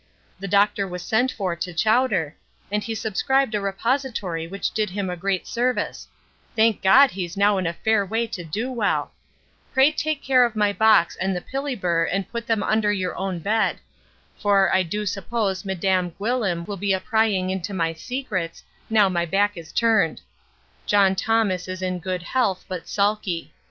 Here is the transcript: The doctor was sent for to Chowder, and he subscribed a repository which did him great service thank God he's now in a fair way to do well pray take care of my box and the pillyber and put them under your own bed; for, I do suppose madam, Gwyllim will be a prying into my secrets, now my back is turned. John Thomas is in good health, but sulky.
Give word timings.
The 0.39 0.47
doctor 0.47 0.87
was 0.87 1.03
sent 1.03 1.31
for 1.31 1.55
to 1.55 1.73
Chowder, 1.75 2.35
and 2.71 2.83
he 2.83 2.95
subscribed 2.95 3.53
a 3.53 3.61
repository 3.61 4.47
which 4.47 4.71
did 4.71 4.89
him 4.89 5.15
great 5.15 5.45
service 5.45 6.07
thank 6.55 6.81
God 6.81 7.11
he's 7.11 7.37
now 7.37 7.59
in 7.59 7.67
a 7.67 7.73
fair 7.73 8.03
way 8.03 8.25
to 8.25 8.43
do 8.43 8.71
well 8.71 9.11
pray 9.71 9.91
take 9.91 10.23
care 10.23 10.43
of 10.43 10.55
my 10.55 10.73
box 10.73 11.15
and 11.17 11.35
the 11.35 11.39
pillyber 11.41 12.03
and 12.03 12.27
put 12.31 12.47
them 12.47 12.63
under 12.63 12.91
your 12.91 13.15
own 13.15 13.37
bed; 13.37 13.77
for, 14.39 14.73
I 14.73 14.81
do 14.81 15.05
suppose 15.05 15.65
madam, 15.65 16.09
Gwyllim 16.19 16.65
will 16.65 16.77
be 16.77 16.93
a 16.93 16.99
prying 16.99 17.51
into 17.51 17.71
my 17.71 17.93
secrets, 17.93 18.63
now 18.89 19.07
my 19.07 19.25
back 19.27 19.55
is 19.55 19.71
turned. 19.71 20.19
John 20.87 21.13
Thomas 21.15 21.67
is 21.67 21.83
in 21.83 21.99
good 21.99 22.23
health, 22.23 22.65
but 22.67 22.87
sulky. 22.87 23.53